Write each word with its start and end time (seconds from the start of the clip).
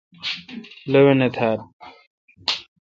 لوانہ 0.91 1.27
تھال۔ 1.35 1.59